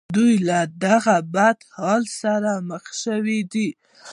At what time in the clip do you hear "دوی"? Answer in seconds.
0.15-0.33